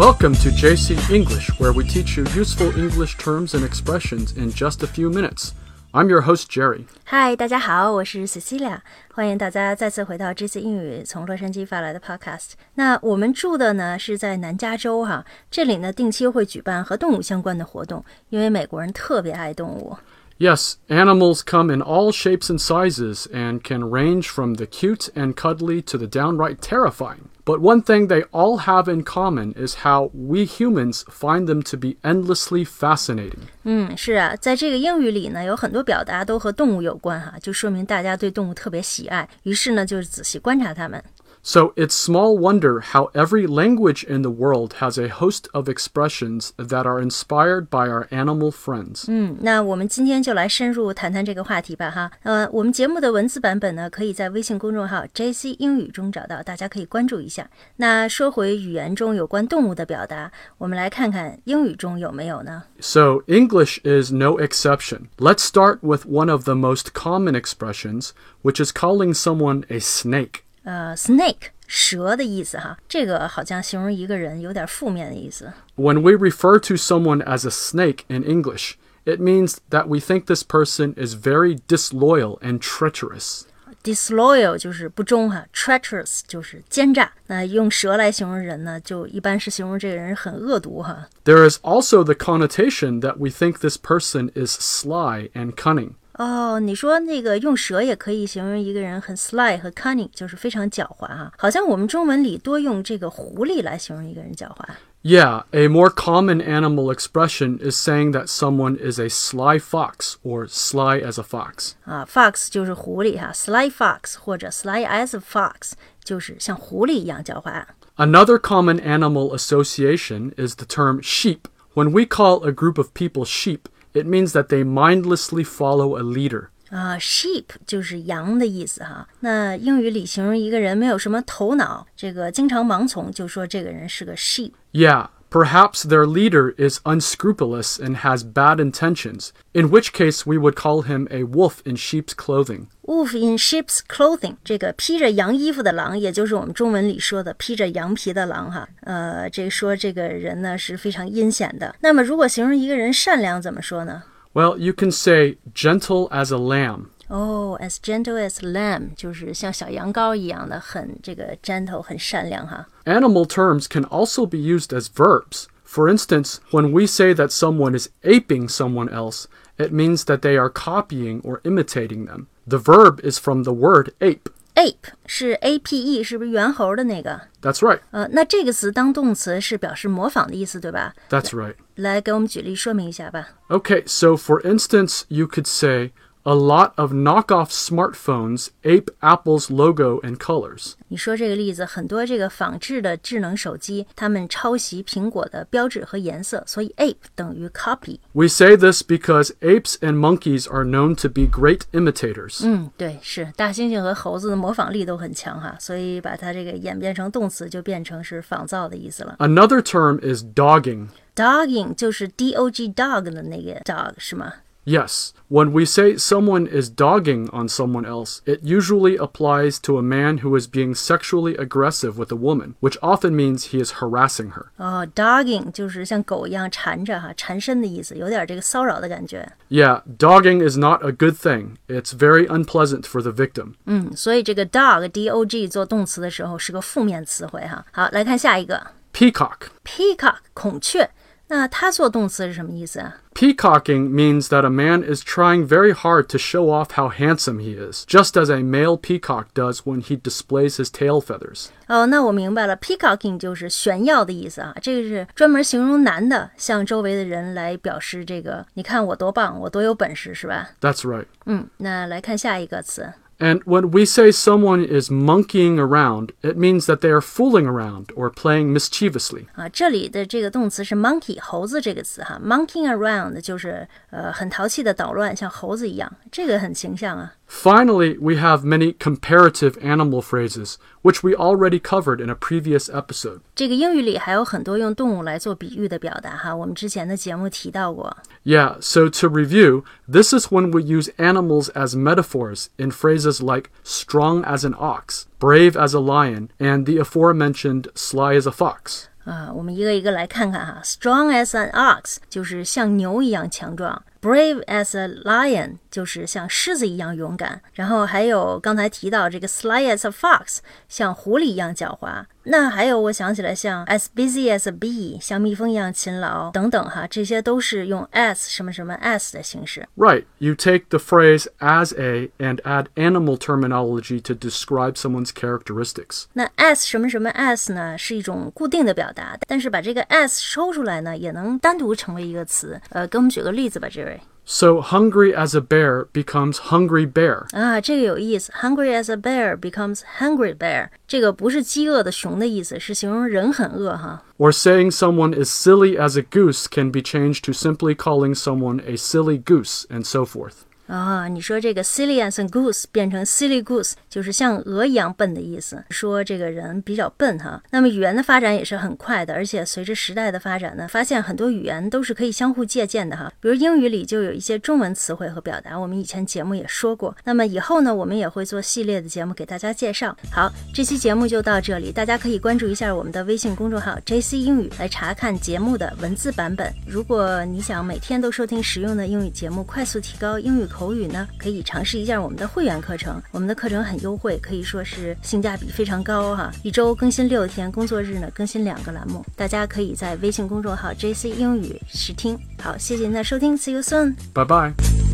[0.00, 4.82] Welcome to JC English, where we teach you useful English terms and expressions in just
[4.82, 5.52] a few minutes.
[5.92, 6.84] I'm your host, Jerry.
[7.04, 8.80] 嗨，大家好，我是 Cecilia，
[9.14, 12.50] 欢迎大家再次回到这次英语从洛杉矶发来的 Podcast。
[12.74, 19.96] 那我们住的呢是在南加州哈，这里呢定期会举办和动物相关的活动，因为美国人特别爱动物。
[20.40, 25.34] Yes, animals come in all shapes and sizes and can range from the cute and
[25.34, 27.30] cuddly to the downright terrifying.
[27.46, 31.78] But one thing they all have in common is how we humans find them to
[31.78, 33.48] be endlessly fascinating.
[33.62, 41.02] 嗯，是啊，在这个英语里呢，有很多表达都和动物有关哈，就说明大家对动物特别喜爱，于是呢，就是仔细观察它们。
[41.42, 46.50] So it's small wonder how every language in the world has a host of expressions
[46.56, 49.04] that are inspired by our animal friends.
[49.06, 52.10] 嗯，那我们今天就来深入谈谈这个话题吧哈。
[52.24, 57.48] 呃，我们节目的文字版本呢，可以在微信公众号 JC 英语中找到，大家可以关注一下。
[57.76, 62.64] 那说回语言中有关动物的表达，我们来看看英语中有没有呢？
[62.80, 65.02] So English is no exception.
[65.18, 68.10] Let's start with one of the most common expressions,
[68.42, 70.40] which is calling someone a snake.
[70.64, 75.52] 呃，snake 蛇的意思哈，这个好像形容一个人有点负面的意思。
[75.76, 80.26] When we refer to someone as a snake in English, it means that we think
[80.26, 83.42] this person is very disloyal and treacherous.
[83.82, 87.12] disloyal 就是不忠哈，treacherous 就是奸诈。
[87.28, 91.08] 那用蛇来形容人呢，就一般是形容这个人很恶毒哈。
[91.24, 95.92] There is also the connotation that we think this person is sly and cunning.
[96.20, 101.30] 哦，你说那个用蛇也可以形容一个人很 sly 和 cunning，就是非常狡猾哈。
[101.36, 104.64] 好像我们中文里多用这个狐狸来形容一个人狡猾。
[105.02, 110.48] Yeah, a more common animal expression is saying that someone is a sly fox or
[110.48, 111.74] sly as a fox.
[111.84, 117.64] 啊，fox 就是狐狸哈，sly fox 或者 sly as a fox 就是像狐狸一样狡猾。
[117.96, 121.42] Another common animal association is the term sheep.
[121.74, 123.60] When we call a group of people sheep,
[123.92, 126.48] it means that they mindlessly follow a leader.
[126.70, 129.06] 啊，sheep 就是羊的意思哈。
[129.20, 134.50] 那英语里形容一个人没有什么头脑，这个经常盲从，就说这个人是个 sheep。
[134.72, 140.54] Yeah, perhaps their leader is unscrupulous and has bad intentions, in which case we would
[140.54, 142.68] call him a wolf in sheep's clothing.
[142.82, 148.68] Wolf in sheep's clothing，这个披着羊衣服的狼，也就是我们中文里说的披着羊皮的狼哈。
[148.82, 151.74] 呃，这说这个人呢是非常阴险的。
[151.80, 154.04] 那么如果形容一个人善良，怎么说呢？
[154.32, 156.86] Well, you can say gentle as a lamb.
[157.10, 162.66] 哦、a s gentle as lamb，就是像小羊羔一样的，很这个 gentle，很善良哈。
[162.84, 165.46] Animal terms can also be used as verbs.
[165.64, 170.38] For instance, when we say that someone is aping someone else, it means that they
[170.38, 172.26] are copying or imitating them.
[172.48, 174.30] The verb is from the word ape.
[174.54, 177.20] ape 是 a p e，是不是猿猴的那个？
[177.42, 177.80] That's right.
[177.90, 180.94] 呃，那这个词当动词是表示模仿的意思，对吧？
[181.10, 181.56] That's right.
[181.74, 183.28] 来给我们举例说明一下吧。
[183.48, 185.90] Okay, so for instance, you could say,
[186.24, 190.72] a lot of knockoff smartphones ape Apple's logo and colors.
[190.88, 198.00] 你说这个例子，很多这个仿制的智能手机，他们抄袭苹果的标志和颜色，所以 ape 等于 copy。
[198.12, 202.44] We say this because apes and monkeys are known to be great imitators.
[202.44, 209.14] 嗯，对，是大猩猩和猴子的模仿力都很强哈，所以把它这个演变成动词，就变成是仿造的意思了。
[209.20, 210.88] Another term is dogging.
[211.14, 214.32] dogging 就是 d o g dog 的那个 dog 是吗？
[214.68, 219.80] Yes, when we say someone is dogging on someone else, it usually applies to a
[219.80, 224.32] man who is being sexually aggressive with a woman, which often means he is harassing
[224.32, 224.46] her.
[224.56, 229.30] 哦，dogging 就是像狗一样缠着哈，缠身的意思，有点这个骚扰的感觉。
[229.48, 231.58] Yeah, dogging is not a good thing.
[231.68, 233.52] It's very unpleasant for the victim.
[233.66, 237.64] 嗯，所以这个 dog d o g 做动词的时候是个负面词汇哈。
[237.70, 239.50] 好，来看下一个 Peacock.
[239.64, 240.90] peacock 孔雀，
[241.30, 242.98] 那它做动词是什么意思啊？
[243.12, 247.56] Peacocking means that a man is trying very hard to show off how handsome he
[247.56, 251.46] is, just as a male peacock does when he displays his tail feathers.
[251.66, 260.50] 哦，那我明白了，peacocking 就是炫耀的意思啊，这个是专门形容男的向周围的人来表示这个，你看我多棒，我多有本事，是吧？
[260.60, 261.06] That's right.
[261.24, 267.46] 嗯，那来看下一个词 And when we say someone is monkeying around, it means that they are fooling
[267.46, 269.24] around or playing mischievously.
[269.34, 277.14] 啊，这里的这个动词是 monkey 猴子这个词哈，monkeying around 就是呃很淘气的捣乱，像猴子一样，这个很形象啊。
[277.30, 283.20] Finally, we have many comparative animal phrases, which we already covered in a previous episode.
[283.34, 287.96] 这个英语里还有很多用动物来做比喻的表达哈，我们之前的节目提到过。
[288.24, 293.50] Yeah, so to review, this is when we use animals as metaphors in phrases like
[293.64, 298.84] strong as an ox, brave as a lion, and the aforementioned sly as a fox.
[299.04, 300.60] 啊，我们一个一个来看看哈。
[300.64, 303.82] Strong as an ox 就是像牛一样强壮。
[304.00, 310.38] Brave as a lion 就是像狮子一样勇敢，然后还有刚才提到这个 sly as a fox，
[310.68, 312.04] 像狐狸一样狡猾。
[312.28, 319.66] 那还有我想起来像 as busy as a bee，像蜜蜂一样勤劳等等哈，这些都是用 as 什么什么 as 的形式。
[319.76, 320.04] Right.
[320.18, 326.04] You take the phrase as a and add animal terminology to describe someone's characteristics.
[326.12, 332.60] 那 as 什么什么 as 呢，是一种固定的表达，但是把这个 as 收出来呢，也能单独成为一个词。
[332.70, 333.89] 呃，给我们举个例子吧，这位。
[334.28, 337.26] So hungry as a bear becomes hungry bear.
[337.30, 338.32] 啊，这个有意思。
[338.32, 340.70] Hungry as a bear becomes hungry bear。
[340.88, 344.02] 这个不是饥饿的熊的意思，是形容人很饿哈。
[344.18, 348.60] Or saying someone is silly as a goose can be changed to simply calling someone
[348.66, 350.44] a silly goose, and so forth.
[350.71, 357.43] 啊，你说这个 silly as a goose 变成 silly goose，就是像鹅一样笨的意思，说这个人比较笨哈。
[357.51, 363.11] 那么语言的发展也是很快的，而且随着时代的发展呢，发现很多语言都是可以相互借鉴的哈。
[363.19, 366.95] 比如英语里就有一些中文词汇和表达，我们以前节目也说过。
[367.03, 369.93] 那么以后呢，我们也会做系列的节目给大家介绍。
[370.09, 376.49] 好，这期节目就到这里，大家可以关注一下我们的微信公众号 JC 英语来查看节目的文字版本。
[376.65, 383.01] 如果你想每天都收听实用的英语节目，快速提高英语口口语呢，可以尝试一下我们的会员课程。
[383.09, 386.31] 我们的课程很优惠，可以说是性价比非常高哈。
[386.43, 392.15] 一周更新六天，工作日呢更新两个栏目，大家可以在微信公众号 JC 英语试听。
[392.37, 393.95] 好，谢谢您的收听，See you soon。
[394.13, 394.90] Bye bye.